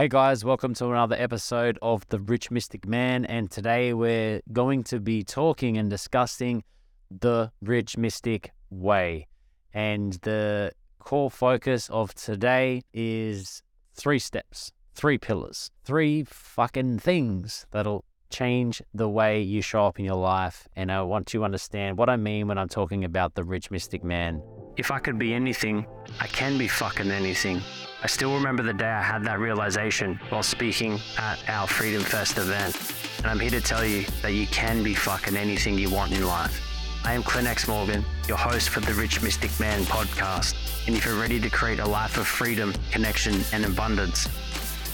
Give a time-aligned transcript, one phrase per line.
[0.00, 3.26] Hey guys, welcome to another episode of The Rich Mystic Man.
[3.26, 6.64] And today we're going to be talking and discussing
[7.10, 9.28] the Rich Mystic Way.
[9.74, 18.06] And the core focus of today is three steps, three pillars, three fucking things that'll
[18.30, 20.66] change the way you show up in your life.
[20.74, 23.70] And I want you to understand what I mean when I'm talking about the Rich
[23.70, 24.40] Mystic Man.
[24.80, 25.84] If I could be anything,
[26.20, 27.60] I can be fucking anything.
[28.02, 32.38] I still remember the day I had that realization while speaking at our Freedom Fest
[32.38, 32.74] event.
[33.18, 36.26] And I'm here to tell you that you can be fucking anything you want in
[36.26, 36.62] life.
[37.04, 40.54] I am Clint X Morgan, your host for the Rich Mystic Man podcast.
[40.86, 44.24] And if you're ready to create a life of freedom, connection, and abundance,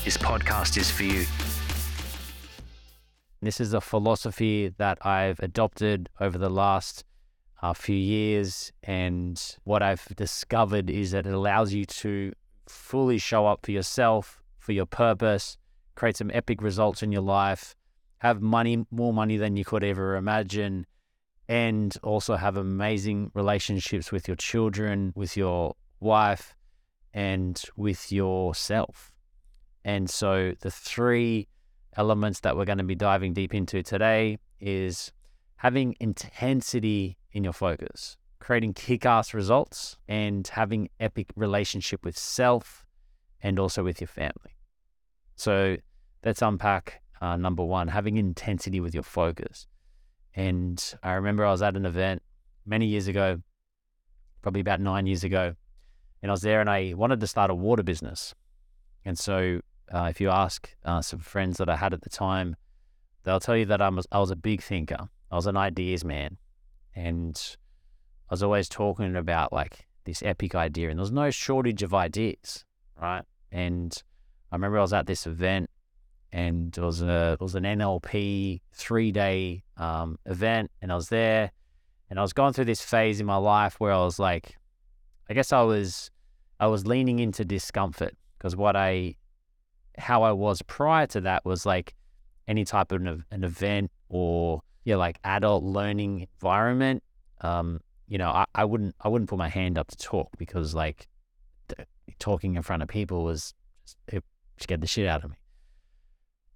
[0.02, 1.26] this podcast is for you.
[3.40, 7.04] This is a philosophy that I've adopted over the last
[7.62, 8.72] uh, few years.
[8.82, 12.32] And what I've discovered is that it allows you to
[12.66, 15.56] fully show up for yourself, for your purpose,
[15.94, 17.74] create some epic results in your life,
[18.18, 20.86] have money, more money than you could ever imagine,
[21.48, 26.54] and also have amazing relationships with your children, with your wife,
[27.14, 29.12] and with yourself.
[29.84, 31.48] And so the three
[31.96, 35.12] elements that we're going to be diving deep into today is
[35.56, 42.86] having intensity in your focus creating kick-ass results and having epic relationship with self
[43.42, 44.54] and also with your family.
[45.34, 45.76] So
[46.24, 49.66] let's unpack uh, number one, having intensity with your focus.
[50.34, 52.22] And I remember I was at an event
[52.64, 53.42] many years ago,
[54.42, 55.54] probably about nine years ago,
[56.22, 58.32] and I was there and I wanted to start a water business.
[59.04, 59.60] And so
[59.92, 62.54] uh, if you ask uh, some friends that I had at the time,
[63.24, 65.08] they'll tell you that I was, I was a big thinker.
[65.32, 66.38] I was an ideas man.
[66.96, 67.40] And
[68.28, 71.94] I was always talking about like this epic idea, and there was no shortage of
[71.94, 72.64] ideas,
[73.00, 73.22] right?
[73.52, 74.02] And
[74.50, 75.70] I remember I was at this event,
[76.32, 81.10] and it was a it was an NLP three day um, event, and I was
[81.10, 81.52] there,
[82.08, 84.56] and I was going through this phase in my life where I was like,
[85.28, 86.10] I guess I was
[86.58, 89.16] I was leaning into discomfort because what I
[89.98, 91.94] how I was prior to that was like
[92.48, 97.02] any type of an, an event or yeah like adult learning environment
[97.40, 100.74] um, you know, I, I wouldn't I wouldn't put my hand up to talk because
[100.74, 101.08] like
[102.18, 103.52] talking in front of people was
[104.08, 104.24] it
[104.58, 105.36] scared the shit out of me.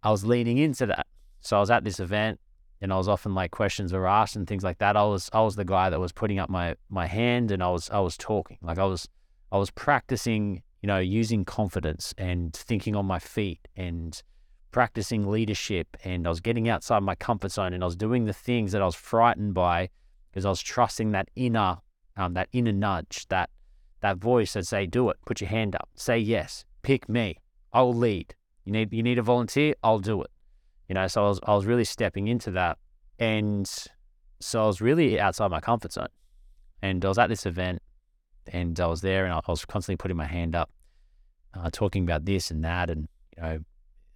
[0.03, 1.07] I was leaning into that.
[1.41, 2.41] So I was at this event
[2.81, 4.97] and I was often like questions were asked and things like that.
[4.97, 7.71] I was I was the guy that was putting up my my hand and I
[7.71, 8.59] was I was talking.
[8.63, 9.09] Like I was
[9.51, 14.23] I was practicing, you know, using confidence and thinking on my feet and
[14.71, 18.33] practicing leadership and I was getting outside my comfort zone and I was doing the
[18.33, 19.89] things that I was frightened by
[20.31, 21.79] because I was trusting that inner,
[22.17, 23.51] um, that inner nudge, that
[24.01, 27.39] that voice that say, "Do it, put your hand up, say yes, pick me,
[27.73, 30.31] I'll lead." You need you need a volunteer, I'll do it.
[30.89, 32.79] You know, so I was I was really stepping into that,
[33.19, 33.71] and
[34.41, 36.09] so I was really outside my comfort zone.
[36.83, 37.83] And I was at this event,
[38.47, 40.71] and I was there, and I was constantly putting my hand up,
[41.55, 43.07] uh, talking about this and that, and
[43.37, 43.59] you know,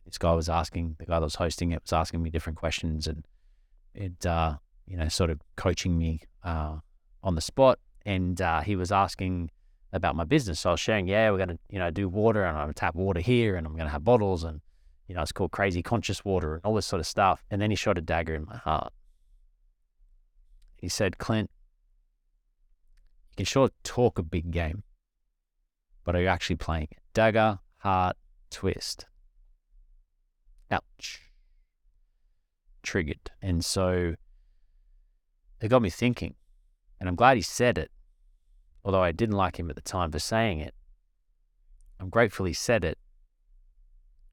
[0.05, 3.07] this guy was asking the guy that was hosting it was asking me different questions,
[3.07, 3.25] and
[3.95, 4.57] it uh,
[4.87, 6.77] you know, sort of coaching me uh,
[7.23, 7.79] on the spot.
[8.07, 9.51] And uh, he was asking
[9.93, 10.61] about my business.
[10.61, 12.95] So I was sharing, yeah, we're to, you know, do water and I'm to tap
[12.95, 14.61] water here and I'm to have bottles and,
[15.09, 17.45] you know, it's called crazy conscious water and all this sort of stuff.
[17.51, 18.93] And then he shot a dagger in my heart.
[20.77, 21.51] He said, Clint,
[23.31, 24.83] you can sure talk a big game,
[26.03, 26.99] but are you actually playing it?
[27.15, 28.17] Dagger, heart,
[28.51, 29.07] twist.
[30.75, 31.21] Ouch.
[32.83, 33.31] Triggered.
[33.41, 34.15] And so
[35.61, 36.35] it got me thinking.
[37.01, 37.91] And I'm glad he said it,
[38.85, 40.75] although I didn't like him at the time for saying it.
[42.01, 42.99] I'm grateful he said it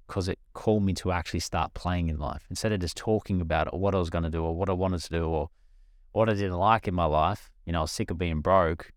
[0.07, 3.67] because it called me to actually start playing in life instead of just talking about
[3.67, 5.49] it or what I was going to do or what I wanted to do or
[6.11, 7.49] what I didn't like in my life.
[7.65, 8.91] You know, I was sick of being broke,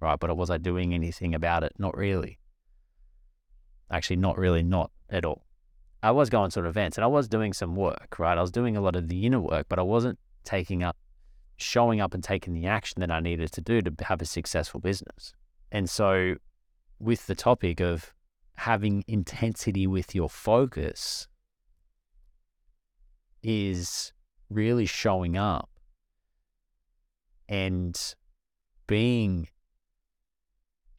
[0.00, 0.18] right?
[0.18, 1.72] But was I doing anything about it?
[1.78, 2.40] Not really.
[3.90, 5.45] Actually, not really, not at all.
[6.06, 8.38] I was going to events and I was doing some work, right?
[8.38, 10.96] I was doing a lot of the inner work, but I wasn't taking up
[11.56, 14.78] showing up and taking the action that I needed to do to have a successful
[14.78, 15.34] business.
[15.72, 16.36] And so,
[17.00, 18.14] with the topic of
[18.54, 21.26] having intensity with your focus,
[23.42, 24.12] is
[24.48, 25.70] really showing up
[27.48, 28.14] and
[28.86, 29.48] being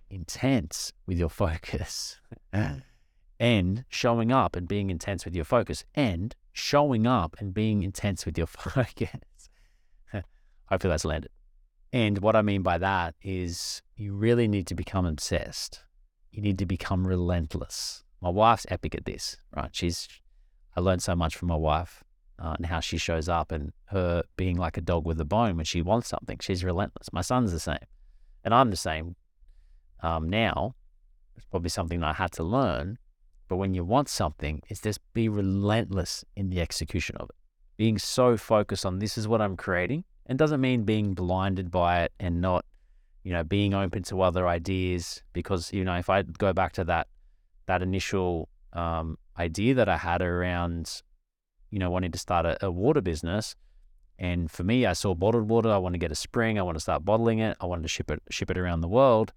[0.09, 2.19] intense with your focus
[3.39, 8.25] and showing up and being intense with your focus and showing up and being intense
[8.25, 9.09] with your focus
[10.69, 11.31] Hopefully that's landed.
[11.93, 15.83] And what I mean by that is you really need to become obsessed.
[16.31, 19.69] You need to become relentless My wife's epic at this, right?
[19.73, 20.07] She's,
[20.75, 22.03] I learned so much from my wife
[22.39, 25.55] uh, and how she shows up and her being like a dog with a bone
[25.55, 26.37] when she wants something.
[26.41, 27.13] She's relentless.
[27.13, 27.77] My son's the same.
[28.43, 29.15] And I'm the same
[30.01, 30.75] um, now.
[31.35, 32.97] It's probably something that I had to learn.
[33.47, 37.35] But when you want something, it's just be relentless in the execution of it.
[37.77, 40.03] Being so focused on this is what I'm creating.
[40.25, 42.65] And doesn't mean being blinded by it and not,
[43.23, 45.23] you know, being open to other ideas.
[45.31, 47.07] Because, you know, if I go back to that
[47.67, 51.01] that initial um, idea that I had around,
[51.71, 53.55] you know, wanting to start a, a water business.
[54.19, 55.69] And for me, I saw bottled water.
[55.69, 56.57] I want to get a spring.
[56.57, 57.55] I want to start bottling it.
[57.61, 59.31] I wanted to ship it ship it around the world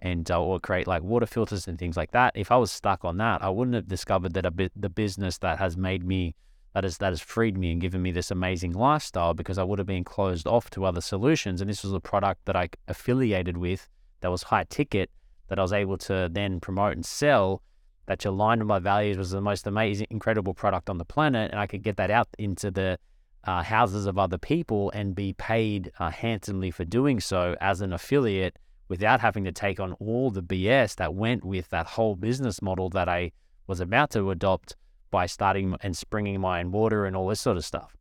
[0.00, 2.32] and uh, or create like water filters and things like that.
[2.34, 5.38] If I was stuck on that, I wouldn't have discovered that a bit the business
[5.38, 6.34] that has made me
[6.74, 9.78] that has that has freed me and given me this amazing lifestyle because I would
[9.78, 11.60] have been closed off to other solutions.
[11.60, 13.88] And this was a product that I affiliated with
[14.20, 15.10] that was high ticket
[15.48, 17.62] that I was able to then promote and sell
[18.06, 21.50] that aligned with my values was the most amazing, incredible product on the planet.
[21.50, 22.98] And I could get that out into the
[23.44, 27.92] uh, houses of other people and be paid uh, handsomely for doing so as an
[27.92, 28.56] affiliate
[28.88, 32.88] without having to take on all the BS that went with that whole business model
[32.90, 33.32] that I
[33.66, 34.76] was about to adopt
[35.10, 37.96] by starting and springing my own water and all this sort of stuff.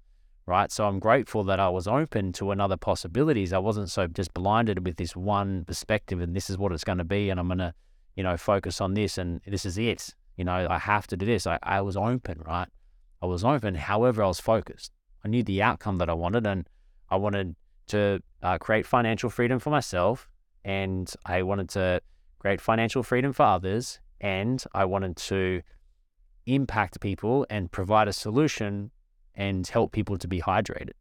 [0.47, 0.71] Right.
[0.71, 3.51] So I'm grateful that I was open to another possibilities.
[3.51, 6.99] I wasn't so just blinded with this one perspective and this is what it's going
[6.99, 7.31] to be.
[7.31, 7.73] And I'm going to,
[8.15, 10.13] you know, focus on this and this is it.
[10.37, 11.47] You know, I have to do this.
[11.47, 12.67] I, I was open, right?
[13.23, 13.73] I was open.
[13.73, 14.91] However, I was focused.
[15.23, 16.69] I knew the outcome that I wanted and
[17.09, 17.55] I wanted
[17.87, 20.29] to uh, create financial freedom for myself
[20.65, 22.01] and I wanted to
[22.39, 25.61] create financial freedom for others, and I wanted to
[26.47, 28.89] impact people and provide a solution
[29.35, 30.93] and help people to be hydrated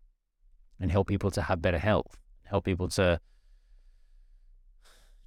[0.79, 3.21] and help people to have better health, help people to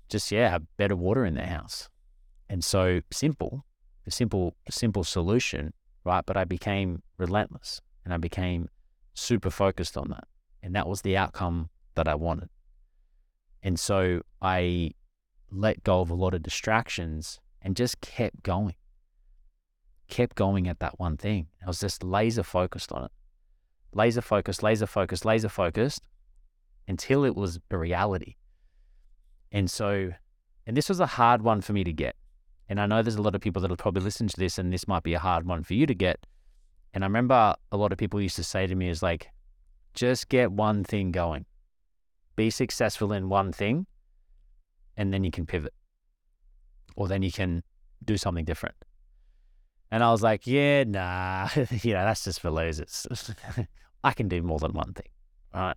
[0.07, 1.89] just yeah, have better water in their house.
[2.47, 3.65] And so simple,
[4.05, 5.73] a simple, simple solution,
[6.05, 6.23] right?
[6.25, 8.69] But I became relentless and I became
[9.15, 10.27] super focused on that.
[10.61, 12.49] And that was the outcome that I wanted.
[13.67, 14.91] And so I
[15.51, 18.75] let go of a lot of distractions and just kept going.
[20.07, 21.47] Kept going at that one thing.
[21.61, 23.11] I was just laser focused on it.
[23.91, 26.07] Laser focused, laser focused, laser focused
[26.87, 28.35] until it was a reality.
[29.51, 30.11] And so,
[30.65, 32.15] and this was a hard one for me to get.
[32.69, 34.87] And I know there's a lot of people that'll probably listen to this, and this
[34.87, 36.25] might be a hard one for you to get.
[36.93, 39.27] And I remember a lot of people used to say to me, is like,
[39.93, 41.45] just get one thing going
[42.37, 43.85] be successful in one thing
[44.95, 45.73] and then you can pivot
[46.95, 47.63] or then you can
[48.05, 48.75] do something different.
[49.91, 53.07] And I was like, yeah, nah, you know, that's just for losers.
[54.03, 55.07] I can do more than one thing.
[55.53, 55.75] Right.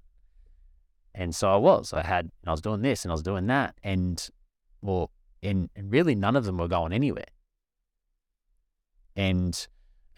[1.14, 3.74] And so I was, I had, I was doing this and I was doing that.
[3.82, 4.28] And
[4.82, 5.10] well,
[5.42, 7.24] and, and really none of them were going anywhere.
[9.16, 9.66] And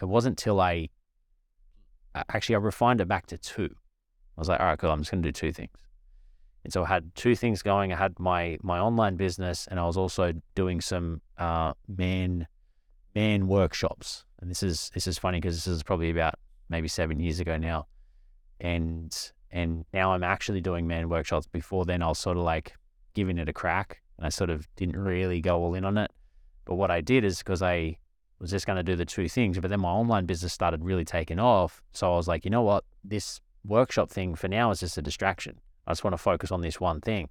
[0.01, 0.89] it wasn't till I,
[2.15, 3.71] actually, I refined it back to two.
[4.37, 4.91] I was like, all right, cool.
[4.91, 5.73] I'm just going to do two things.
[6.65, 7.93] And so I had two things going.
[7.93, 12.47] I had my my online business, and I was also doing some uh, man
[13.15, 14.25] man workshops.
[14.41, 16.35] And this is this is funny because this is probably about
[16.69, 17.87] maybe seven years ago now,
[18.61, 21.47] and and now I'm actually doing man workshops.
[21.47, 22.75] Before then, I was sort of like
[23.15, 26.11] giving it a crack, and I sort of didn't really go all in on it.
[26.65, 27.99] But what I did is because I
[28.39, 31.05] was just going to do the two things, but then my online business started really
[31.05, 31.83] taking off.
[31.93, 35.03] So I was like, you know what, this workshop thing for now is just a
[35.03, 35.61] distraction.
[35.87, 37.29] I just want to focus on this one thing.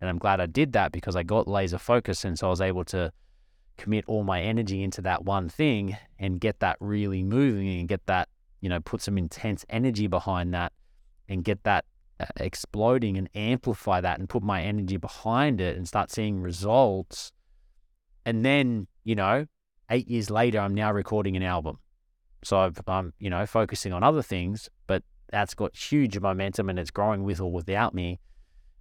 [0.00, 2.24] And I'm glad I did that because I got laser focus.
[2.24, 3.12] And so I was able to
[3.76, 8.06] commit all my energy into that one thing and get that really moving and get
[8.06, 8.28] that,
[8.60, 10.72] you know, put some intense energy behind that
[11.28, 11.84] and get that
[12.18, 17.32] uh, exploding and amplify that and put my energy behind it and start seeing results.
[18.24, 19.46] And then, you know,
[19.90, 21.78] eight years later, I'm now recording an album.
[22.42, 26.78] So I've, I'm, you know, focusing on other things, but that's got huge momentum and
[26.78, 28.20] it's growing with or without me.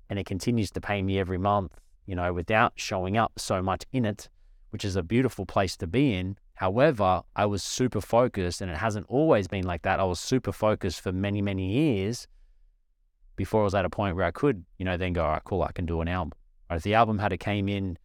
[0.09, 3.85] And it continues to pay me every month, you know, without showing up so much
[3.93, 4.29] in it,
[4.71, 6.37] which is a beautiful place to be in.
[6.55, 9.99] However, I was super focused and it hasn't always been like that.
[9.99, 12.27] I was super focused for many, many years
[13.35, 15.43] before I was at a point where I could, you know, then go, all right,
[15.43, 16.33] cool, I can do an album.
[16.69, 17.97] Or if the album had it came in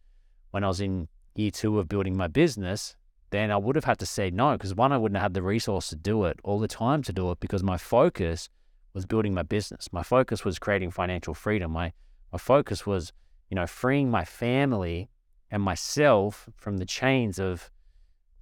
[0.51, 2.95] when I was in year two of building my business,
[3.31, 5.41] then I would have had to say no because one, I wouldn't have had the
[5.41, 8.49] resource to do it all the time to do it because my focus
[8.93, 9.91] was building my business.
[9.91, 11.71] My focus was creating financial freedom.
[11.71, 11.93] My
[12.31, 13.13] my focus was,
[13.49, 15.09] you know, freeing my family
[15.51, 17.71] and myself from the chains of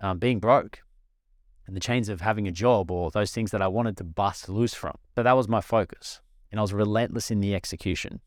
[0.01, 0.81] um, being broke
[1.67, 4.49] and the chains of having a job or those things that I wanted to bust
[4.49, 4.97] loose from.
[5.15, 6.21] So that was my focus.
[6.51, 8.19] And I was relentless in the execution.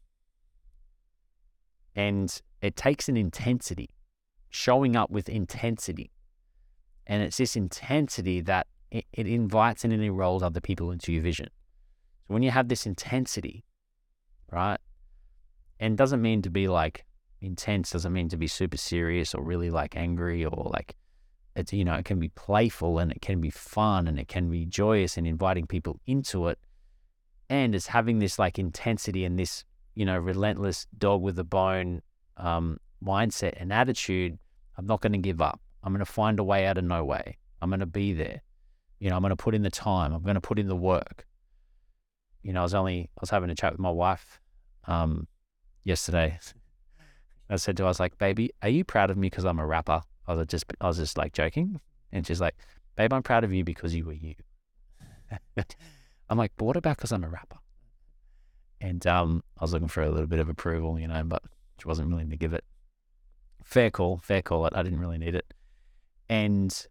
[1.95, 3.91] And it takes an intensity,
[4.51, 6.11] showing up with intensity
[7.07, 11.23] And it's this intensity that it, it invites and it enrolls other people into your
[11.23, 11.49] vision.
[12.27, 13.65] So when you have this intensity,
[14.51, 14.79] right?
[15.79, 17.05] And doesn't mean to be like
[17.41, 20.97] intense, doesn't mean to be super serious or really like angry or like
[21.55, 24.51] it's you know, it can be playful and it can be fun and it can
[24.51, 26.59] be joyous and inviting people into it.
[27.49, 32.03] And it's having this like intensity and this, you know, relentless dog with a bone
[32.37, 34.39] um, mindset and attitude.
[34.77, 35.61] I'm not going to give up.
[35.87, 37.38] I'm going to find a way out of no way.
[37.62, 38.43] I'm going to be there.
[38.99, 40.12] You know, I'm going to put in the time.
[40.12, 41.25] I'm going to put in the work.
[42.43, 44.40] You know, I was only, I was having a chat with my wife
[44.88, 45.28] um,
[45.85, 46.40] yesterday.
[47.50, 49.61] I said to her, I was like, baby, are you proud of me because I'm
[49.61, 50.02] a rapper?
[50.26, 51.81] I was just, I was just like joking.
[52.11, 52.57] And she's like,
[52.97, 54.35] babe, I'm proud of you because you were you.
[56.28, 57.59] I'm like, but what about because I'm a rapper?
[58.81, 61.45] And um, I was looking for a little bit of approval, you know, but
[61.81, 62.64] she wasn't willing to give it.
[63.62, 64.69] Fair call, fair call.
[64.73, 65.55] I didn't really need it.
[66.28, 66.87] And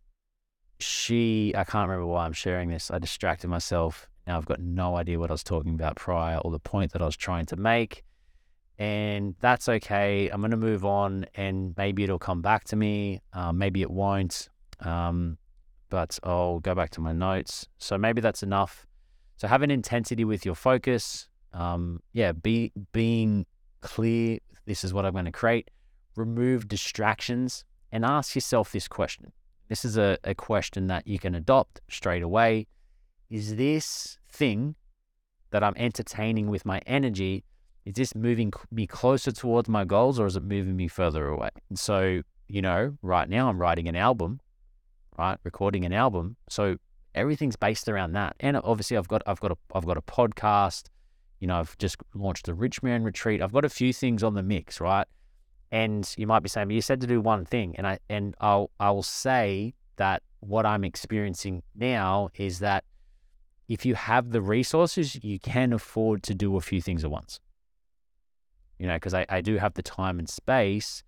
[0.80, 2.92] she, I can't remember why I'm sharing this.
[2.92, 4.10] I distracted myself.
[4.28, 7.02] Now I've got no idea what I was talking about prior or the point that
[7.02, 8.04] I was trying to make.
[8.78, 10.30] And that's okay.
[10.30, 13.22] I'm going to move on and maybe it'll come back to me.
[13.34, 14.50] Um, maybe it won't.
[14.82, 15.38] Um,
[15.90, 17.68] but I'll go back to my notes.
[17.78, 18.86] So maybe that's enough.
[19.38, 21.30] So have an intensity with your focus.
[21.54, 23.46] Um, yeah, be being
[23.82, 24.40] clear.
[24.66, 25.70] This is what I'm going to create.
[26.16, 27.64] Remove distractions
[27.96, 29.32] and ask yourself this question.
[29.70, 32.68] This is a, a question that you can adopt straight away.
[33.30, 34.76] Is this thing
[35.52, 37.46] that I'm entertaining with my energy,
[37.86, 41.52] is this moving me closer towards my goals or is it moving me further away?
[41.70, 44.42] And so, you know, right now I'm writing an album,
[45.18, 45.38] right?
[45.46, 46.36] Recording an album.
[46.50, 46.76] So
[47.14, 48.36] everything's based around that.
[48.42, 50.88] And obviously I've got I've got a I've got a podcast.
[51.40, 53.42] You know, I've just launched the Rich Man Retreat.
[53.42, 55.08] I've got a few things on the mix, right?
[55.76, 57.76] And you might be saying, but you said to do one thing.
[57.78, 62.86] And I and I'll I will say that what I'm experiencing now is that
[63.68, 67.42] if you have the resources, you can afford to do a few things at once.
[68.80, 71.04] You know, because I, I do have the time and space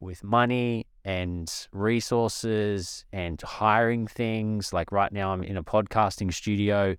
[0.00, 4.72] with money and resources and hiring things.
[4.72, 6.96] Like right now, I'm in a podcasting studio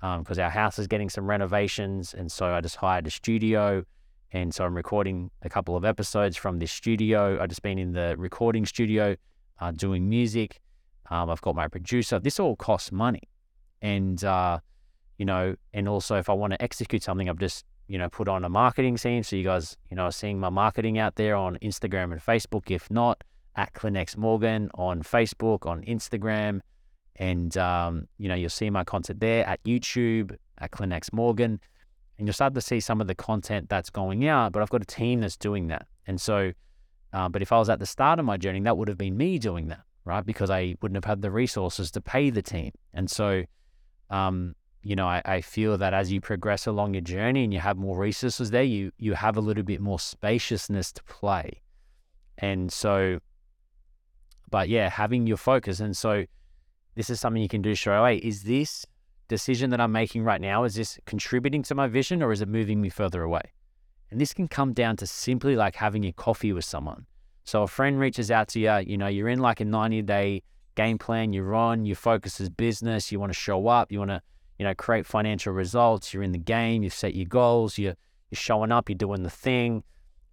[0.00, 2.14] because um, our house is getting some renovations.
[2.14, 3.84] And so I just hired a studio
[4.32, 7.40] and so I'm recording a couple of episodes from this studio.
[7.40, 9.16] I've just been in the recording studio
[9.60, 10.60] uh, doing music.
[11.10, 12.18] Um, I've got my producer.
[12.18, 13.22] This all costs money.
[13.80, 14.58] And, uh,
[15.18, 18.26] you know, and also if I want to execute something, I've just, you know, put
[18.26, 19.22] on a marketing team.
[19.22, 22.70] So you guys, you know, are seeing my marketing out there on Instagram and Facebook.
[22.70, 23.22] If not,
[23.54, 26.60] at Clint X Morgan on Facebook, on Instagram.
[27.14, 31.60] And, um, you know, you'll see my content there at YouTube, at Clint X Morgan
[32.18, 34.52] and you'll start to see some of the content that's going out.
[34.52, 36.52] But I've got a team that's doing that, and so.
[37.12, 39.16] Uh, but if I was at the start of my journey, that would have been
[39.16, 40.26] me doing that, right?
[40.26, 43.44] Because I wouldn't have had the resources to pay the team, and so,
[44.10, 47.60] um, you know, I, I feel that as you progress along your journey and you
[47.60, 51.62] have more resources there, you you have a little bit more spaciousness to play,
[52.38, 53.20] and so.
[54.48, 56.24] But yeah, having your focus, and so
[56.96, 58.16] this is something you can do straight away.
[58.16, 58.84] Is this
[59.28, 62.48] decision that I'm making right now, is this contributing to my vision or is it
[62.48, 63.42] moving me further away?
[64.10, 67.06] And this can come down to simply like having a coffee with someone.
[67.44, 70.42] So a friend reaches out to you, you know, you're in like a 90 day
[70.74, 74.10] game plan, you're on, your focus is business, you want to show up, you want
[74.10, 74.20] to,
[74.58, 77.94] you know, create financial results, you're in the game, you've set your goals, you're,
[78.30, 79.82] you're showing up, you're doing the thing.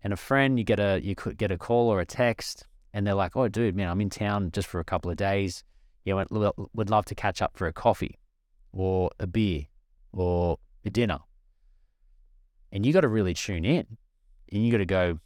[0.04, 3.08] And a friend, you get a, you could get a call or a text and
[3.08, 5.64] they're like, oh, dude, man, I'm in town just for a couple of days.
[6.06, 8.20] You know, would love to catch up for a coffee
[8.74, 9.66] or a beer
[10.12, 11.20] or a dinner.
[12.72, 13.86] And you got to really tune in
[14.52, 15.20] and you got to go,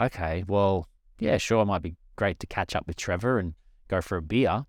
[0.00, 3.54] okay, well, yeah, sure, it might be great to catch up with Trevor and
[3.88, 4.66] go for a beer,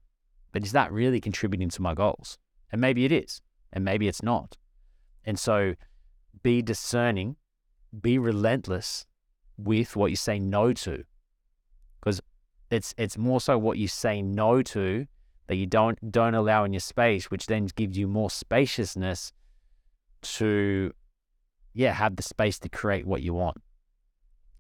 [0.52, 2.38] but is that really contributing to my goals?
[2.72, 3.42] And maybe it is,
[3.74, 4.58] and maybe it's not.
[5.26, 5.76] And so
[6.44, 7.36] be discerning,
[8.00, 9.06] be relentless
[9.58, 11.04] with what you say no to.
[12.00, 12.22] Because
[12.70, 15.08] it's it's more so what you say no to
[15.48, 19.32] that you don't don't allow in your space, which then gives you more spaciousness
[20.22, 20.92] to
[21.74, 23.58] yeah, have the space to create what you want.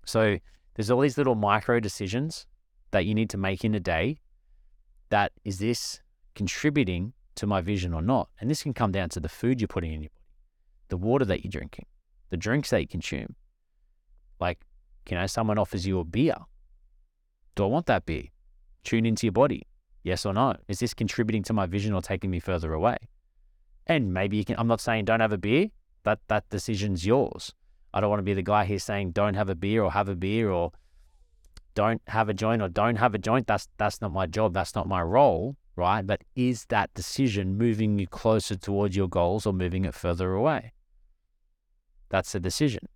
[0.05, 0.37] So
[0.75, 2.45] there's all these little micro decisions
[2.91, 4.19] that you need to make in a day
[5.09, 5.99] that is this
[6.35, 8.29] contributing to my vision or not?
[8.39, 10.25] And this can come down to the food you're putting in your body,
[10.89, 11.85] the water that you're drinking,
[12.29, 13.35] the drinks that you consume.
[14.39, 14.59] Like,
[15.09, 16.35] you know, someone offers you a beer.
[17.55, 18.25] Do I want that beer?
[18.83, 19.63] Tune into your body.
[20.03, 20.55] Yes or no?
[20.67, 22.97] Is this contributing to my vision or taking me further away?
[23.85, 25.67] And maybe you can, I'm not saying don't have a beer.
[26.03, 27.53] That, that decision's yours.
[27.93, 30.09] I don't want to be the guy here saying don't have a beer or have
[30.09, 30.71] a beer or
[31.77, 34.73] don't have a joint or don't have a joint, that's that's not my job, that's
[34.73, 36.05] not my role, right?
[36.05, 40.73] But is that decision moving you closer towards your goals or moving it further away?
[42.09, 42.87] That's the decision.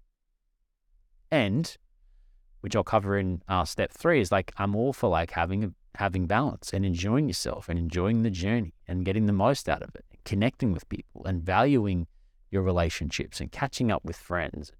[1.29, 1.77] And
[2.61, 6.27] which I'll cover in uh, step three is like I'm all for like having having
[6.27, 10.05] balance and enjoying yourself and enjoying the journey and getting the most out of it,
[10.25, 12.07] connecting with people and valuing
[12.49, 14.71] your relationships and catching up with friends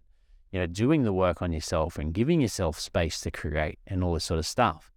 [0.52, 4.14] you know, doing the work on yourself and giving yourself space to create and all
[4.14, 4.92] this sort of stuff,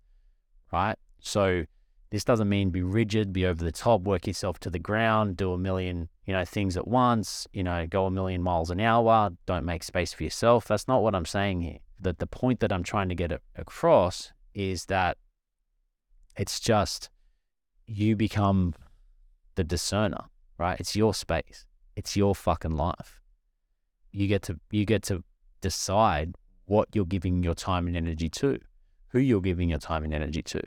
[0.73, 0.97] right?
[1.21, 1.64] So
[2.11, 5.52] this doesn't mean be rigid, be over the top, work yourself to the ground, do
[5.52, 9.30] a million, you know, things at once, you know, go a million miles an hour,
[9.47, 10.66] don't make space for yourself.
[10.66, 11.78] That's not what I'm saying here.
[12.00, 15.18] That the point that I'm trying to get across is that
[16.36, 17.10] it's just
[17.86, 18.74] you become
[19.54, 20.24] the discerner,
[20.58, 20.78] right?
[20.80, 21.66] It's your space.
[21.96, 23.20] It's your fucking life.
[24.10, 25.22] You get to you get to
[25.60, 26.34] decide
[26.66, 28.58] what you're giving your time and energy to,
[29.08, 30.60] who you're giving your time and energy to.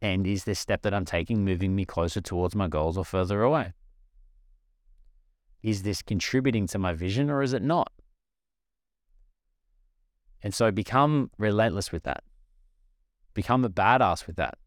[0.00, 3.42] And is this step that I'm taking moving me closer towards my goals or further
[3.42, 3.72] away?
[5.62, 7.92] Is this contributing to my vision or is it not?
[10.42, 12.22] And so become relentless with that.
[13.38, 14.58] Become a badass with that.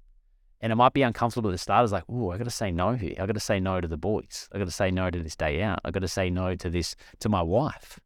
[0.62, 1.84] And it might be uncomfortable at the start.
[1.84, 3.16] It's like, oh, I got to say no here.
[3.20, 4.48] I got to say no to the boys.
[4.54, 5.82] I got to say no to this day out.
[5.84, 8.00] I got to say no to this, to my wife.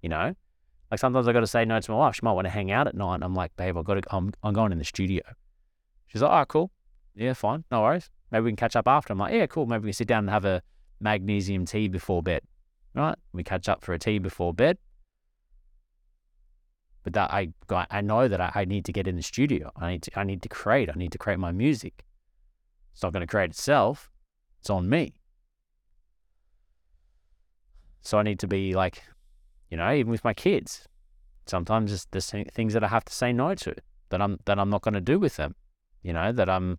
[0.00, 0.36] You know,
[0.92, 2.14] like sometimes I got to say no to my wife.
[2.14, 3.16] She might want to hang out at night.
[3.16, 4.14] And I'm like, babe, I got to.
[4.14, 5.22] I'm I'm going in the studio.
[6.06, 6.70] She's like, oh, cool.
[7.16, 7.64] Yeah, fine.
[7.72, 8.08] No worries.
[8.30, 9.12] Maybe we can catch up after.
[9.12, 9.66] I'm like, yeah, cool.
[9.66, 10.62] Maybe we can sit down and have a
[11.00, 12.42] magnesium tea before bed.
[12.94, 13.18] Right?
[13.32, 14.78] We catch up for a tea before bed.
[17.08, 17.48] But that I
[17.90, 19.72] I know that I, I need to get in the studio.
[19.76, 20.90] I need to I need to create.
[20.90, 22.04] I need to create my music.
[22.92, 24.10] It's not going to create itself.
[24.60, 25.14] It's on me.
[28.02, 29.04] So I need to be like
[29.70, 30.86] you know, even with my kids.
[31.46, 32.20] Sometimes it's the
[32.52, 33.74] things that I have to say no to
[34.10, 35.54] that I'm that I'm not going to do with them.
[36.02, 36.78] You know that I'm,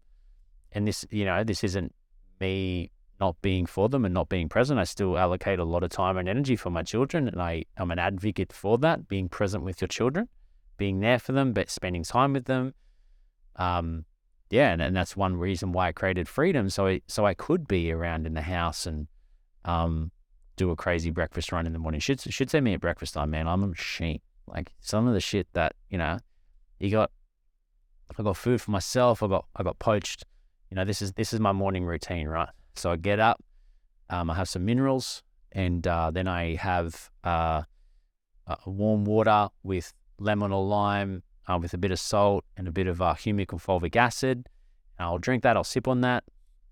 [0.72, 1.92] and this you know this isn't
[2.40, 4.80] me not being for them and not being present.
[4.80, 7.92] I still allocate a lot of time and energy for my children, and I am
[7.92, 9.08] an advocate for that.
[9.08, 10.30] Being present with your children,
[10.78, 12.74] being there for them, but spending time with them.
[13.56, 14.06] Um,
[14.50, 17.68] yeah, and, and that's one reason why I created freedom, so I, so I could
[17.68, 19.08] be around in the house and
[19.66, 20.12] um,
[20.56, 22.00] do a crazy breakfast run in the morning.
[22.00, 23.48] Should should send me at breakfast time, man.
[23.48, 24.22] I'm a machine.
[24.48, 26.18] Like some of the shit that you know,
[26.80, 27.12] you got.
[28.18, 29.22] I got food for myself.
[29.22, 30.26] I got I got poached.
[30.72, 32.50] You know, this is this is my morning routine, right?
[32.76, 33.44] So I get up,
[34.10, 37.64] um, I have some minerals, and uh, then I have uh,
[38.48, 42.72] uh, warm water with lemon or lime, uh, with a bit of salt and a
[42.72, 44.48] bit of uh, humic and fulvic acid.
[45.00, 45.56] I'll drink that.
[45.56, 46.24] I'll sip on that.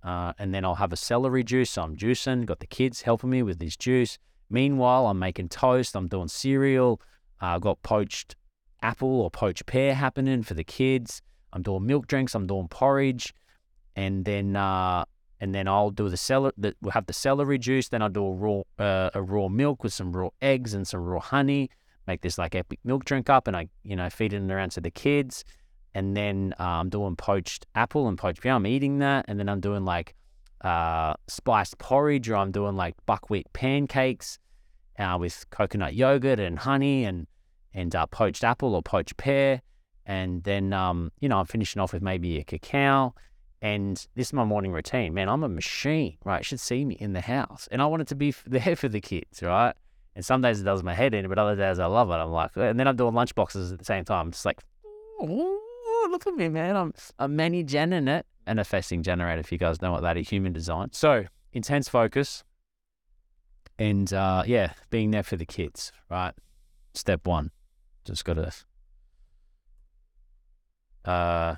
[0.03, 1.71] Uh, and then I'll have a celery juice.
[1.71, 4.17] So I'm juicing, got the kids helping me with this juice.
[4.49, 7.01] Meanwhile, I'm making toast, I'm doing cereal.
[7.39, 8.35] I've got poached
[8.81, 11.21] apple or poached pear happening for the kids.
[11.51, 13.33] I'm doing milk drinks, I'm doing porridge.
[13.95, 15.05] And then uh,
[15.39, 16.51] and then I'll do the celery.
[16.81, 17.89] We'll have the celery juice.
[17.89, 21.01] Then I'll do a raw uh, a raw milk with some raw eggs and some
[21.01, 21.69] raw honey.
[22.07, 24.81] Make this like epic milk drink up, and I you know feed it around to
[24.81, 25.43] the kids
[25.97, 28.53] and then uh, I'm doing poached apple and poached pear.
[28.53, 30.13] I'm eating that, and then I'm doing like
[30.61, 34.37] uh, spiced porridge, or I'm doing like buckwheat pancakes
[34.99, 37.25] uh, with coconut yogurt and honey, and
[37.73, 39.63] and uh, poached apple or poached pear,
[40.05, 43.15] and then um, you know I'm finishing off with maybe a cacao.
[43.61, 45.13] And this is my morning routine.
[45.13, 46.39] Man, I'm a machine, right?
[46.39, 48.87] You should see me in the house, and I want it to be there for
[48.87, 49.73] the kids, right?
[50.15, 52.13] And some days it does my head in, but other days I love it.
[52.13, 54.29] I'm like, and then I'm doing lunch boxes at the same time.
[54.29, 54.61] It's like,
[55.19, 56.75] look at me, man.
[56.75, 58.25] I'm a many gen in it.
[58.45, 60.89] Manifesting generator, if you guys know what that is, human design.
[60.93, 62.43] So intense focus
[63.79, 66.33] and uh, yeah, being there for the kids, right?
[66.93, 67.51] Step one.
[68.05, 68.51] Just got to,
[71.09, 71.55] uh,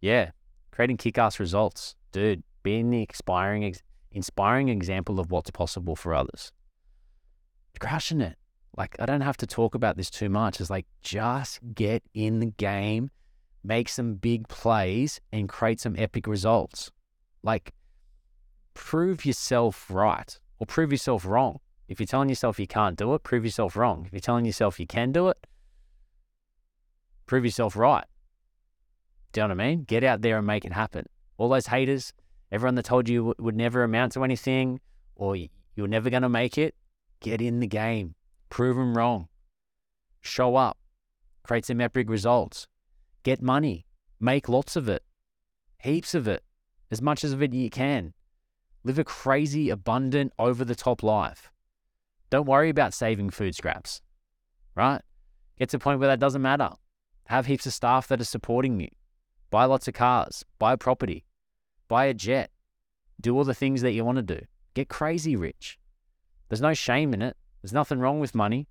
[0.00, 0.30] yeah,
[0.70, 2.42] creating kick ass results, dude.
[2.62, 6.52] Being the inspiring, ex- inspiring example of what's possible for others.
[7.78, 8.36] Crushing it.
[8.76, 10.60] Like, I don't have to talk about this too much.
[10.60, 13.10] It's like, just get in the game
[13.62, 16.90] make some big plays and create some epic results.
[17.42, 17.72] Like,
[18.74, 21.60] prove yourself right or prove yourself wrong.
[21.88, 24.04] If you're telling yourself you can't do it, prove yourself wrong.
[24.06, 25.46] If you're telling yourself you can do it,
[27.26, 28.04] prove yourself right.
[29.32, 29.84] Do you know what I mean?
[29.84, 31.06] Get out there and make it happen.
[31.38, 32.12] All those haters,
[32.50, 34.80] everyone that told you would never amount to anything
[35.14, 36.74] or you're never going to make it,
[37.20, 38.14] get in the game.
[38.48, 39.28] Prove them wrong.
[40.20, 40.78] Show up.
[41.44, 42.66] Create some epic results.
[43.22, 43.86] Get money,
[44.18, 45.02] make lots of it,
[45.78, 46.42] heaps of it,
[46.90, 48.14] as much as of it you can.
[48.82, 51.50] Live a crazy, abundant, over the top life.
[52.30, 54.00] Don't worry about saving food scraps,
[54.74, 55.02] right?
[55.58, 56.70] Get to a point where that doesn't matter.
[57.26, 58.88] Have heaps of staff that are supporting you.
[59.50, 60.44] Buy lots of cars.
[60.58, 61.24] Buy a property.
[61.88, 62.50] Buy a jet.
[63.20, 64.40] Do all the things that you want to do.
[64.74, 65.78] Get crazy rich.
[66.48, 67.36] There's no shame in it.
[67.62, 68.68] There's nothing wrong with money.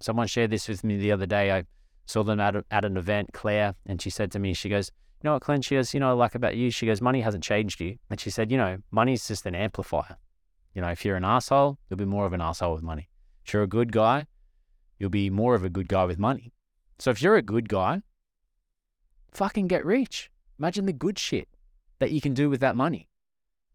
[0.00, 1.50] Someone shared this with me the other day.
[1.50, 1.64] I
[2.06, 4.90] saw them at, a, at an event, Claire, and she said to me, she goes,
[5.22, 5.64] You know what, Clint?
[5.64, 6.70] She goes, You know, I like about you.
[6.70, 7.96] She goes, Money hasn't changed you.
[8.10, 10.16] And she said, You know, money's just an amplifier.
[10.74, 13.08] You know, if you're an asshole, you'll be more of an asshole with money.
[13.46, 14.26] If you're a good guy,
[14.98, 16.52] you'll be more of a good guy with money.
[16.98, 18.02] So if you're a good guy,
[19.34, 20.30] fucking get rich.
[20.58, 21.48] Imagine the good shit
[21.98, 23.08] that you can do with that money.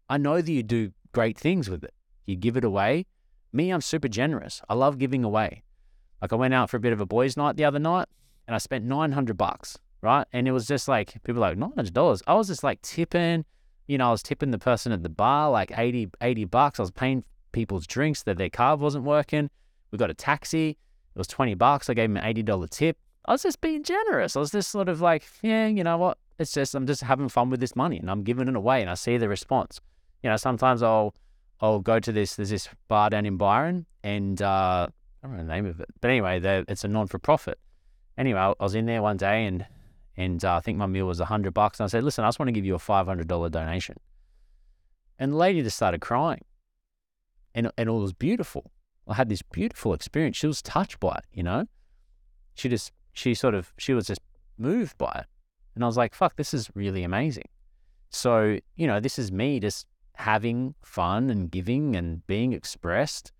[0.08, 1.94] I know that you do great things with it.
[2.26, 3.06] You give it away.
[3.52, 4.62] Me, I'm super generous.
[4.68, 5.62] I love giving away.
[6.20, 8.08] Like I went out for a bit of a boys' night the other night
[8.46, 10.26] and I spent 900 bucks, right?
[10.32, 12.22] And it was just like, people like, $900.
[12.26, 13.44] I was just like tipping,
[13.86, 16.78] you know, I was tipping the person at the bar like 80, 80 bucks.
[16.78, 19.50] I was paying people's drinks that their car wasn't working.
[19.90, 20.70] We got a taxi.
[20.70, 21.90] It was 20 bucks.
[21.90, 22.96] I gave him an $80 tip.
[23.30, 24.34] I was just being generous.
[24.34, 26.18] I was just sort of like, yeah, you know what?
[26.40, 28.90] It's just, I'm just having fun with this money and I'm giving it away and
[28.90, 29.80] I see the response.
[30.24, 31.14] You know, sometimes I'll,
[31.60, 34.88] I'll go to this, there's this bar down in Byron and, uh,
[35.22, 37.60] I don't know the name of it, but anyway, it's a non for profit.
[38.18, 39.64] Anyway, I was in there one day and,
[40.16, 41.78] and uh, I think my meal was a hundred bucks.
[41.78, 43.94] And I said, listen, I just want to give you a $500 donation.
[45.20, 46.44] And the lady just started crying
[47.54, 48.72] and, and it was beautiful.
[49.06, 50.36] I had this beautiful experience.
[50.36, 51.66] She was touched by it, you know?
[52.54, 54.20] She just, she sort of, she was just
[54.58, 55.26] moved by it.
[55.74, 57.48] And I was like, fuck, this is really amazing.
[58.10, 63.32] So, you know, this is me just having fun and giving and being expressed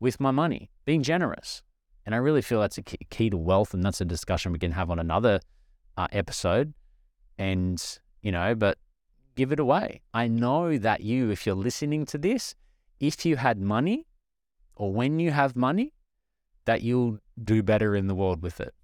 [0.00, 1.62] with my money, being generous.
[2.04, 3.74] And I really feel that's a key to wealth.
[3.74, 5.40] And that's a discussion we can have on another
[5.96, 6.74] uh, episode.
[7.38, 7.82] And,
[8.22, 8.78] you know, but
[9.36, 10.02] give it away.
[10.12, 12.54] I know that you, if you're listening to this,
[12.98, 14.06] if you had money
[14.74, 15.92] or when you have money,
[16.64, 18.74] that you'll do better in the world with it.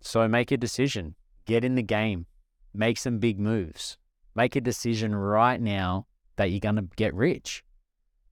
[0.00, 2.26] So make a decision, get in the game,
[2.72, 3.98] make some big moves,
[4.34, 7.62] make a decision right now that you're going to get rich.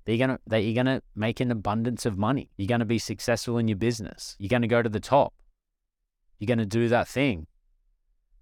[0.08, 2.48] That you're gonna that you're gonna make an abundance of money.
[2.56, 4.36] You're gonna be successful in your business.
[4.38, 5.34] You're gonna go to the top.
[6.38, 7.46] You're gonna do that thing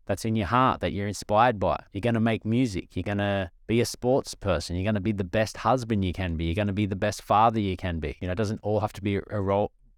[0.06, 1.82] that's in your heart that you're inspired by.
[1.92, 2.94] You're gonna make music.
[2.94, 4.76] You're gonna be a sports person.
[4.76, 6.44] You're gonna be the best husband you can be.
[6.44, 8.16] You're gonna be the best father you can be.
[8.20, 9.18] You know, it doesn't all have to be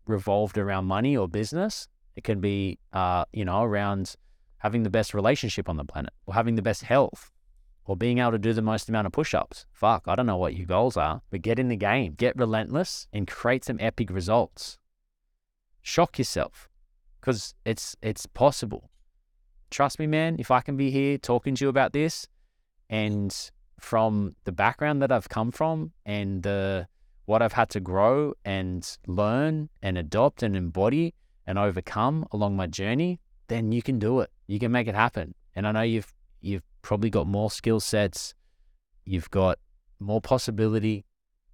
[0.06, 1.86] revolved around money or business.
[2.18, 4.16] It can be, uh, you know, around
[4.57, 7.31] having the best relationship on the planet or having the best health
[7.85, 9.66] or being able to do the most amount of push ups.
[9.70, 13.07] Fuck, I don't know what your goals are, but get in the game, get relentless,
[13.12, 14.78] and create some epic results.
[15.81, 16.68] Shock yourself
[17.20, 18.90] because it's, it's possible.
[19.70, 22.26] Trust me, man, if I can be here talking to you about this
[22.90, 23.33] and
[23.78, 26.88] from the background that I've come from and the
[27.26, 31.14] what I've had to grow and learn and adopt and embody
[31.48, 34.30] and overcome along my journey, then you can do it.
[34.46, 35.34] You can make it happen.
[35.56, 38.34] And I know you've you've probably got more skill sets,
[39.06, 39.58] you've got
[39.98, 41.06] more possibility,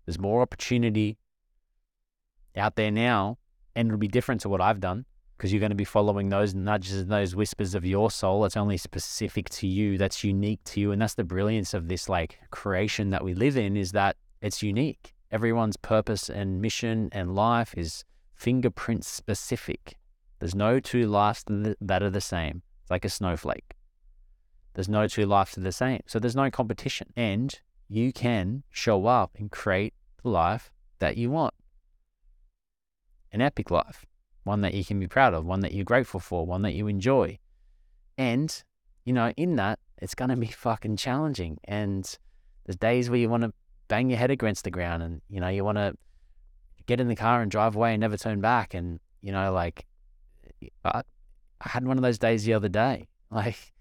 [0.04, 1.16] there's more opportunity
[2.56, 3.38] out there now,
[3.76, 6.54] and it'll be different to what I've done because you're going to be following those
[6.54, 8.42] nudges and those whispers of your soul.
[8.42, 9.96] That's only specific to you.
[9.96, 13.56] That's unique to you, and that's the brilliance of this like creation that we live
[13.56, 15.14] in is that it's unique.
[15.30, 18.04] Everyone's purpose and mission and life is
[18.34, 19.96] fingerprint specific.
[20.40, 22.62] There's no two lives that are the same.
[22.82, 23.74] It's like a snowflake.
[24.74, 26.00] There's no two lives that are the same.
[26.06, 27.12] So there's no competition.
[27.16, 31.54] And you can show up and create the life that you want.
[33.32, 34.04] An epic life,
[34.42, 36.88] one that you can be proud of, one that you're grateful for, one that you
[36.88, 37.38] enjoy.
[38.18, 38.62] And,
[39.04, 41.58] you know, in that, it's going to be fucking challenging.
[41.64, 42.04] And
[42.66, 43.52] there's days where you want to
[43.88, 45.94] bang your head against the ground and, you know, you want to
[46.86, 48.74] get in the car and drive away and never turn back.
[48.74, 49.86] And, you know, like,
[50.84, 51.02] I,
[51.60, 53.08] I had one of those days the other day.
[53.30, 53.72] Like,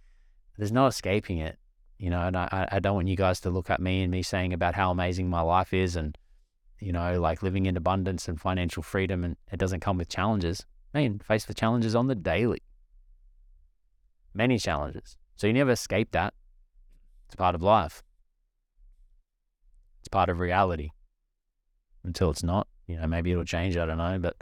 [0.58, 1.60] there's no escaping it,
[2.00, 2.22] you know.
[2.22, 4.74] And I, I don't want you guys to look at me and me saying about
[4.74, 6.18] how amazing my life is and,
[6.80, 10.66] you know, like living in abundance and financial freedom and it doesn't come with challenges.
[10.92, 12.64] I mean, face the challenges on the daily.
[14.34, 15.18] Many challenges.
[15.36, 16.34] So you never escape that.
[17.28, 18.02] It's part of life.
[20.00, 20.90] It's part of reality
[22.04, 22.68] until it's not.
[22.88, 23.78] You know, maybe it'll change.
[23.78, 24.36] I don't know, but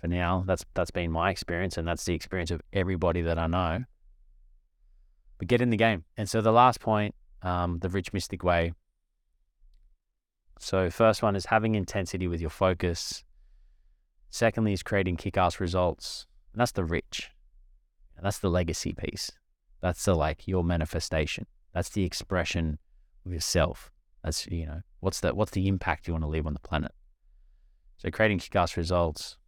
[0.00, 3.46] for now, that's that's been my experience, and that's the experience of everybody that I
[3.46, 3.84] know.
[5.38, 6.04] But get in the game.
[6.16, 8.72] And so the last point, um, the rich mystic way.
[10.60, 13.24] So first one is having intensity with your focus.
[14.30, 16.26] Secondly is creating kick-ass results.
[16.52, 17.30] And that's the rich.
[18.22, 19.30] That's the legacy piece.
[19.80, 21.46] That's the like your manifestation.
[21.74, 22.78] That's the expression
[23.26, 23.90] of yourself.
[24.22, 26.92] That's you know what's the what's the impact you want to leave on the planet.
[28.04, 29.38] So creating kick-ass results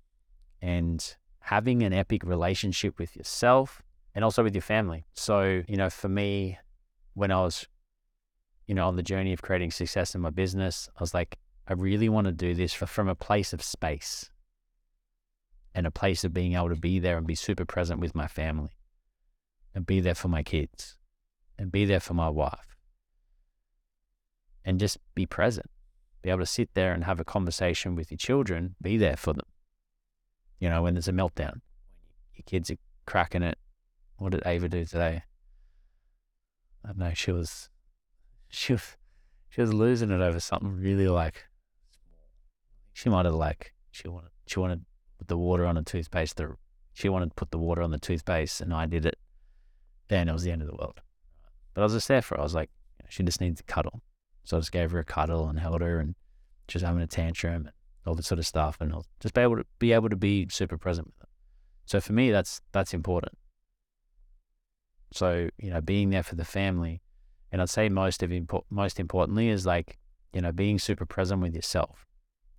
[0.62, 3.82] and having an epic relationship with yourself
[4.14, 5.04] and also with your family.
[5.12, 6.58] So, you know, for me,
[7.12, 7.66] when I was,
[8.66, 11.36] you know, on the journey of creating success in my business, I was like,
[11.68, 14.30] I really want to do this for, from a place of space
[15.74, 18.26] and a place of being able to be there and be super present with my
[18.26, 18.78] family
[19.74, 20.96] and be there for my kids
[21.58, 22.78] and be there for my wife
[24.64, 25.68] and just be present.
[26.26, 29.32] Be able to sit there and have a conversation with your children, be there for
[29.32, 29.46] them.
[30.58, 31.60] You know, when there's a meltdown,
[32.34, 33.56] your kids are cracking it.
[34.16, 35.22] What did Ava do today?
[36.84, 37.12] I don't know.
[37.14, 37.68] She was,
[38.48, 38.96] she was,
[39.50, 41.44] she was losing it over something really like.
[42.92, 44.84] She might have like she wanted she wanted
[45.18, 46.38] put the water on a toothpaste.
[46.38, 46.56] The,
[46.92, 49.20] she wanted to put the water on the toothpaste, and I did it.
[50.08, 51.00] Then it was the end of the world.
[51.72, 52.40] But I was just there for her.
[52.40, 52.70] I was like,
[53.08, 54.02] she just needs a cuddle.
[54.46, 56.14] So I just gave her a cuddle and held her, and
[56.72, 57.72] was having a tantrum and
[58.06, 60.46] all this sort of stuff, and I'll just be able to be able to be
[60.48, 61.28] super present with her.
[61.84, 63.36] So for me, that's that's important.
[65.12, 67.02] So you know, being there for the family,
[67.50, 69.98] and I'd say most of impo- most importantly is like
[70.32, 72.06] you know being super present with yourself.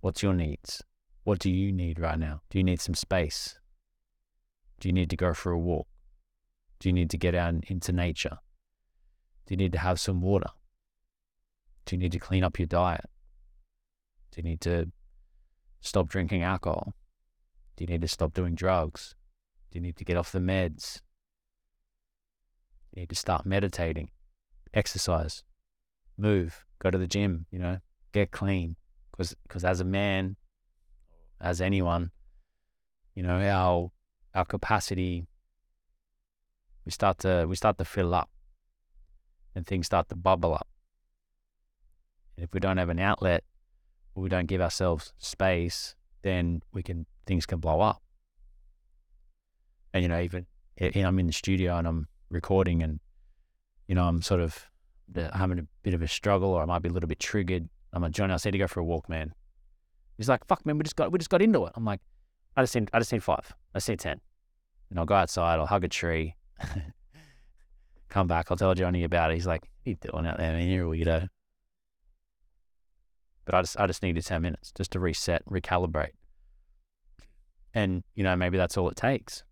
[0.00, 0.82] What's your needs?
[1.24, 2.42] What do you need right now?
[2.50, 3.58] Do you need some space?
[4.78, 5.88] Do you need to go for a walk?
[6.78, 8.38] Do you need to get out into nature?
[9.46, 10.50] Do you need to have some water?
[11.88, 13.06] Do you need to clean up your diet?
[14.30, 14.90] Do you need to
[15.80, 16.92] stop drinking alcohol?
[17.76, 19.14] Do you need to stop doing drugs?
[19.70, 21.00] Do you need to get off the meds?
[22.92, 24.10] You need to start meditating,
[24.74, 25.44] exercise,
[26.18, 27.78] move, go to the gym, you know,
[28.12, 28.76] get clean.
[29.16, 30.36] Because as a man,
[31.40, 32.10] as anyone,
[33.14, 33.92] you know, our
[34.34, 35.26] our capacity
[36.84, 38.28] we start to we start to fill up
[39.54, 40.68] and things start to bubble up.
[42.38, 43.42] And if we don't have an outlet
[44.14, 48.00] or we don't give ourselves space, then we can things can blow up.
[49.92, 50.46] And you know, even
[50.80, 53.00] you know, I'm in the studio and I'm recording, and
[53.88, 54.70] you know, I'm sort of
[55.16, 57.68] uh, having a bit of a struggle, or I might be a little bit triggered.
[57.92, 59.34] I'm like, John, I said to go for a walk, man.
[60.16, 61.72] He's like, fuck, man, we just got we just got into it.
[61.74, 62.00] I'm like,
[62.56, 63.52] I just need I just need five.
[63.74, 64.20] I need ten.
[64.90, 66.36] And I'll go outside, I'll hug a tree,
[68.08, 69.34] come back, I'll tell Johnny about it.
[69.34, 70.68] He's like, what are you doing out there, man?
[70.68, 71.28] You're a weirdo.
[73.48, 76.12] But I just I just needed 10 minutes just to reset, recalibrate.
[77.72, 79.42] And, you know, maybe that's all it takes.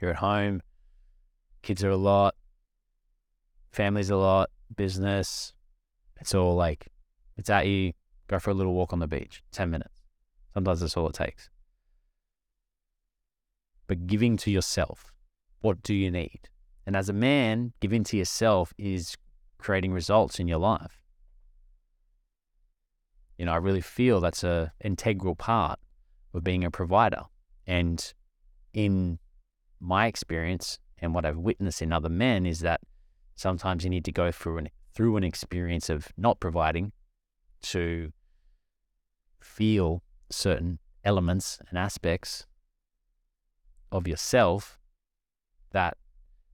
[0.00, 0.62] You're at home,
[1.62, 2.34] kids are a lot,
[3.70, 5.52] family's a lot, business.
[6.20, 6.88] It's all like,
[7.36, 7.92] it's at you.
[8.26, 9.94] Go for a little walk on the beach, 10 minutes.
[10.52, 11.50] Sometimes that's all it takes.
[13.86, 15.12] But giving to yourself,
[15.60, 16.48] what do you need?
[16.84, 19.16] And as a man, giving to yourself is
[19.58, 21.01] creating results in your life
[23.42, 25.80] you know, I really feel that's a integral part
[26.32, 27.22] of being a provider.
[27.66, 28.14] And
[28.72, 29.18] in
[29.80, 32.82] my experience and what I've witnessed in other men is that
[33.34, 36.92] sometimes you need to go through an through an experience of not providing
[37.62, 38.12] to
[39.40, 42.46] feel certain elements and aspects
[43.90, 44.78] of yourself
[45.72, 45.96] that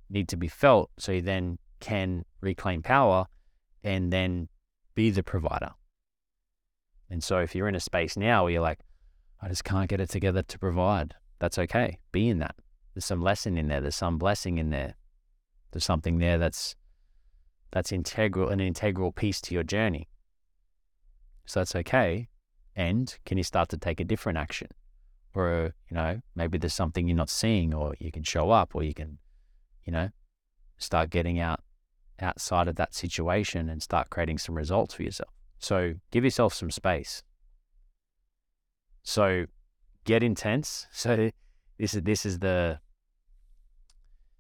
[0.09, 3.27] need to be felt so you then can reclaim power
[3.85, 4.49] and then
[4.95, 5.73] be the provider
[7.11, 8.81] and so if you're in a space now where you're like,
[9.41, 11.99] I just can't get it together to provide, that's okay.
[12.13, 12.57] Be in that.
[12.95, 13.81] There's some lesson in there.
[13.81, 14.95] There's some blessing in there.
[15.71, 16.75] There's something there that's
[17.71, 20.09] that's integral, an integral piece to your journey.
[21.47, 22.29] So that's okay.
[22.75, 24.69] And can you start to take a different action?
[25.35, 28.83] Or, you know, maybe there's something you're not seeing, or you can show up, or
[28.83, 29.19] you can,
[29.85, 30.09] you know,
[30.79, 31.61] start getting out
[32.21, 35.31] outside of that situation and start creating some results for yourself.
[35.59, 37.23] So give yourself some space.
[39.03, 39.47] So
[40.05, 40.87] get intense.
[40.93, 41.31] So
[41.79, 42.81] this is this is the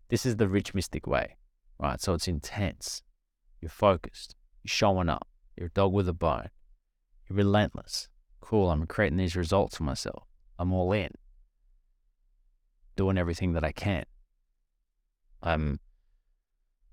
[0.08, 1.36] this is the rich mystic way,
[1.78, 2.00] right?
[2.00, 3.02] So it's intense.
[3.60, 4.34] You're focused.
[4.64, 5.28] You're showing up.
[5.56, 6.48] You're a dog with a bone.
[7.28, 8.08] You're relentless.
[8.40, 8.70] Cool.
[8.70, 10.24] I'm creating these results for myself.
[10.58, 11.10] I'm all in.
[12.96, 14.04] Doing everything that I can.
[15.42, 15.78] I'm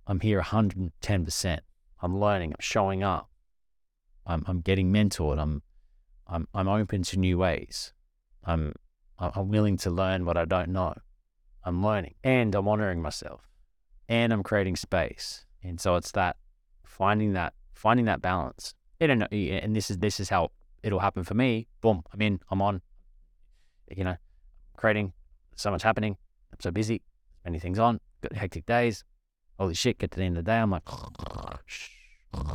[0.07, 1.59] I'm here 110%.
[2.01, 2.51] I'm learning.
[2.51, 3.29] I'm showing up.
[4.25, 5.39] I'm, I'm getting mentored.
[5.39, 5.61] I'm,
[6.27, 7.93] I'm, I'm open to new ways.
[8.43, 8.73] I'm,
[9.19, 10.95] I'm willing to learn what I don't know.
[11.63, 13.49] I'm learning and I'm honoring myself
[14.07, 15.45] and I'm creating space.
[15.63, 16.37] And so it's that
[16.83, 18.73] finding that, finding that balance.
[19.01, 19.11] I.
[19.11, 20.51] And this is, this is how
[20.83, 21.67] it'll happen for me.
[21.81, 22.03] Boom.
[22.13, 22.81] I'm in, I'm on,
[23.95, 24.15] you know,
[24.77, 25.13] creating
[25.55, 26.17] so much happening.
[26.51, 27.01] I'm so busy,
[27.43, 29.03] many things on, got hectic days.
[29.59, 30.57] Holy shit, get to the end of the day.
[30.57, 30.83] I'm like,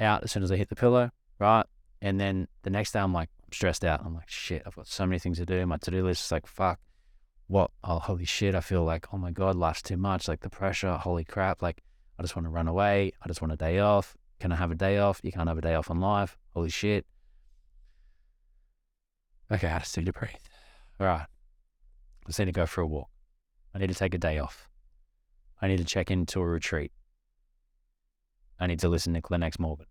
[0.00, 1.66] out as soon as I hit the pillow, right?
[2.00, 4.02] And then the next day I'm like stressed out.
[4.04, 5.64] I'm like, shit, I've got so many things to do.
[5.66, 6.80] My to do list is like, fuck,
[7.46, 7.70] what?
[7.84, 8.54] Oh, holy shit!
[8.54, 10.26] I feel like, oh my god, life's too much.
[10.28, 10.96] Like the pressure.
[10.96, 11.62] Holy crap!
[11.62, 11.82] Like
[12.18, 13.12] I just want to run away.
[13.22, 14.16] I just want a day off.
[14.40, 15.20] Can I have a day off?
[15.22, 16.38] You can't have a day off on life.
[16.54, 17.06] Holy shit.
[19.50, 20.30] Okay, I just need to breathe.
[20.98, 21.26] All right.
[21.26, 23.10] I just need to go for a walk.
[23.74, 24.68] I need to take a day off.
[25.60, 26.90] I need to check into a retreat.
[28.62, 29.86] I need to listen to Clint X Morgan,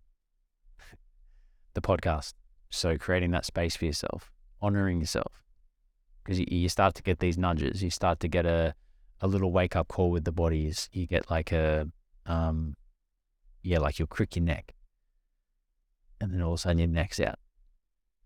[1.74, 2.32] the podcast.
[2.70, 4.32] So creating that space for yourself,
[4.62, 5.42] honoring yourself,
[6.24, 7.82] because you, you start to get these nudges.
[7.82, 8.74] You start to get a,
[9.20, 10.88] a little wake up call with the bodies.
[10.90, 11.86] You get like a,
[12.24, 12.74] um,
[13.62, 14.72] yeah, like you'll crick your neck.
[16.18, 17.38] And then all of a sudden your neck's out.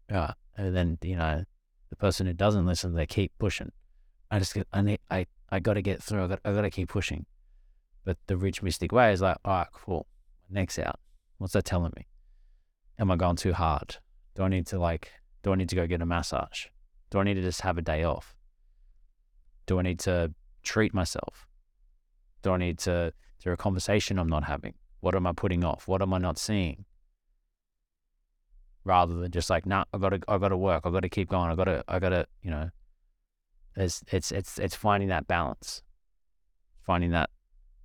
[0.09, 0.35] Yeah.
[0.57, 1.43] And then, you know,
[1.91, 3.73] the person who doesn't listen, they keep pushing.
[4.31, 6.23] I just get, I need, I, I got to get through.
[6.23, 7.27] I got, I got to keep pushing.
[8.05, 10.07] But the rich mystic way is like, all right, cool.
[10.49, 11.01] My neck's out.
[11.39, 12.07] What's that telling me?
[12.99, 13.97] Am I going too hard?
[14.35, 15.11] Do I need to like,
[15.43, 16.67] do I need to go get a massage?
[17.11, 18.35] Do I need to just have a day off?
[19.67, 20.33] Do I need to
[20.63, 21.47] treat myself?
[22.43, 23.07] Do I need to,
[23.39, 24.75] is there a conversation I'm not having?
[25.01, 25.89] What am I putting off?
[25.89, 26.85] What am I not seeing?
[28.85, 30.83] Rather than just like, nah, I gotta, I gotta work.
[30.85, 31.51] I gotta keep going.
[31.51, 32.71] I gotta, I gotta, you know.
[33.77, 35.83] It's, it's, it's, it's finding that balance.
[36.83, 37.31] Finding that,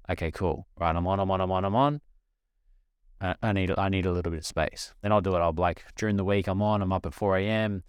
[0.09, 0.67] okay, cool.
[0.79, 2.01] Right, I'm on, I'm on, I'm on, I'm on.
[3.21, 4.93] I, need, I need a little bit of space.
[5.01, 5.39] Then I'll do it.
[5.39, 6.47] I'll like during the week.
[6.47, 6.81] I'm on.
[6.81, 7.83] I'm up at 4 a.m.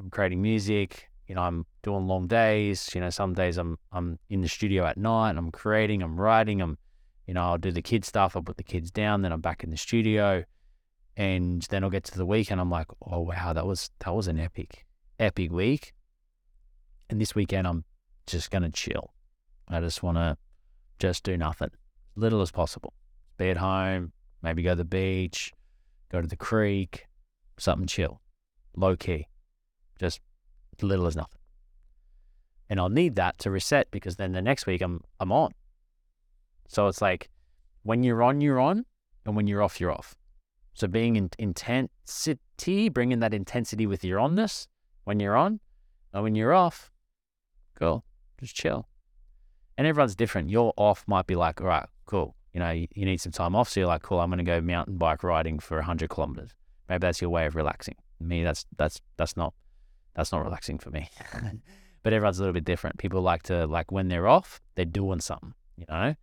[0.00, 1.08] I'm creating music.
[1.28, 2.90] You know, I'm doing long days.
[2.94, 5.36] You know, some days I'm, I'm in the studio at night.
[5.36, 6.02] I'm creating.
[6.02, 6.60] I'm writing.
[6.60, 6.76] I'm
[7.26, 9.64] you know, I'll do the kid stuff, I'll put the kids down, then I'm back
[9.64, 10.44] in the studio.
[11.16, 14.14] And then I'll get to the week and I'm like, oh wow, that was that
[14.14, 14.84] was an epic,
[15.18, 15.94] epic week.
[17.08, 17.84] And this weekend I'm
[18.26, 19.14] just gonna chill.
[19.68, 20.36] I just wanna
[20.98, 21.70] just do nothing.
[22.16, 22.92] Little as possible.
[23.36, 24.12] Be at home,
[24.44, 25.52] maybe go to the beach,
[26.12, 27.06] go to the creek,
[27.58, 28.20] something chill.
[28.76, 29.26] Low key.
[29.98, 30.20] Just
[30.82, 31.40] little as nothing.
[32.68, 35.52] And I'll need that to reset because then the next week I'm I'm on.
[36.68, 37.30] So it's like
[37.82, 38.84] when you're on, you're on,
[39.24, 40.14] and when you're off, you're off.
[40.74, 44.66] So being in intensity, bringing that intensity with your onness
[45.04, 45.60] when you're on,
[46.12, 46.90] and when you're off,
[47.78, 48.04] cool,
[48.40, 48.88] just chill.
[49.78, 50.50] And everyone's different.
[50.50, 52.34] Your off might be like, all right, cool.
[52.54, 53.68] You know, you, need some time off.
[53.68, 56.50] So you're like, cool, I'm going to go mountain bike riding for 100 kilometers.
[56.88, 57.96] Maybe that's your way of relaxing.
[58.20, 59.54] Me, that's that's that's not
[60.14, 61.10] that's not relaxing for me.
[62.04, 62.98] but everyone's a little bit different.
[62.98, 65.52] People like to like when they're off, they're doing something.
[65.76, 66.14] You know,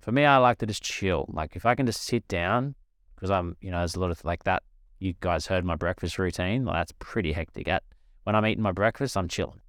[0.00, 1.26] for me, I like to just chill.
[1.28, 2.76] Like if I can just sit down,
[3.16, 4.62] because I'm, you know, there's a lot of like that.
[5.00, 6.64] You guys heard my breakfast routine.
[6.64, 7.66] Well, that's pretty hectic.
[7.66, 7.82] At
[8.22, 9.60] when I'm eating my breakfast, I'm chilling